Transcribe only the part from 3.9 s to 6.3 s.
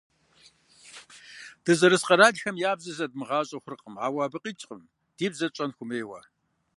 ауэ абы къикӏкъым ди бзэр тщӏэн хуэмейуэ.